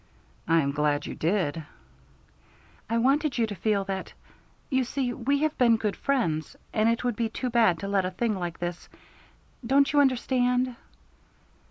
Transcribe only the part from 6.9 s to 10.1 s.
would be too bad to let a thing like this don't you